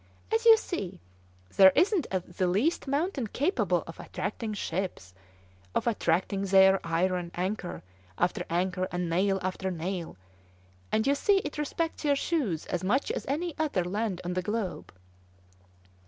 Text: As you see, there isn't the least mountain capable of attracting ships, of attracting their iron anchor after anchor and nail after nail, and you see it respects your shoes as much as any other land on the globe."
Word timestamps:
As 0.33 0.45
you 0.45 0.57
see, 0.57 0.99
there 1.57 1.71
isn't 1.75 2.07
the 2.09 2.47
least 2.47 2.87
mountain 2.87 3.27
capable 3.27 3.83
of 3.85 3.99
attracting 3.99 4.55
ships, 4.55 5.13
of 5.75 5.85
attracting 5.85 6.41
their 6.41 6.79
iron 6.83 7.29
anchor 7.35 7.83
after 8.17 8.43
anchor 8.49 8.87
and 8.91 9.07
nail 9.11 9.37
after 9.43 9.69
nail, 9.69 10.17
and 10.91 11.05
you 11.05 11.13
see 11.13 11.37
it 11.45 11.59
respects 11.59 12.03
your 12.03 12.15
shoes 12.15 12.65
as 12.65 12.83
much 12.83 13.11
as 13.11 13.27
any 13.27 13.53
other 13.59 13.83
land 13.85 14.21
on 14.25 14.33
the 14.33 14.41
globe." 14.41 14.91